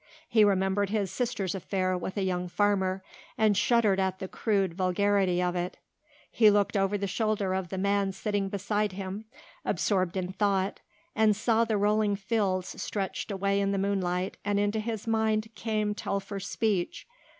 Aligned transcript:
He 0.27 0.43
remembered 0.43 0.89
his 0.89 1.11
sister's 1.11 1.53
affair 1.53 1.95
with 1.95 2.17
a 2.17 2.23
young 2.23 2.47
farmer 2.47 3.03
and 3.37 3.55
shuddered 3.55 3.99
at 3.99 4.17
the 4.17 4.27
crude 4.27 4.73
vulgarity 4.73 5.43
of 5.43 5.55
it. 5.55 5.77
He 6.31 6.49
looked 6.49 6.75
over 6.75 6.97
the 6.97 7.05
shoulder 7.05 7.53
of 7.53 7.69
the 7.69 7.77
man 7.77 8.11
sitting 8.11 8.49
beside 8.49 8.93
him 8.93 9.25
absorbed 9.63 10.17
in 10.17 10.31
thought, 10.33 10.79
and 11.15 11.35
saw 11.35 11.65
the 11.65 11.77
rolling 11.77 12.15
fields 12.15 12.81
stretched 12.81 13.29
away 13.29 13.61
in 13.61 13.73
the 13.73 13.77
moonlight 13.77 14.37
and 14.43 14.59
into 14.59 14.79
his 14.79 15.05
mind 15.05 15.53
came 15.53 15.93
Telfer's 15.93 16.47
speech. 16.47 17.05